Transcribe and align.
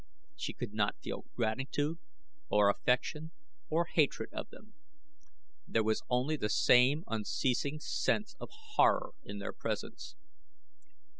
She 0.35 0.53
could 0.53 0.73
not 0.73 0.99
feel 0.99 1.25
gratitude, 1.35 1.99
or 2.49 2.71
affection, 2.71 3.33
or 3.69 3.85
hatred 3.85 4.29
of 4.33 4.49
them. 4.49 4.73
There 5.67 5.83
was 5.83 6.01
only 6.09 6.35
the 6.37 6.49
same 6.49 7.03
unceasing 7.05 7.79
sense 7.79 8.35
of 8.39 8.49
horror 8.51 9.11
in 9.23 9.37
their 9.37 9.53
presence. 9.53 10.15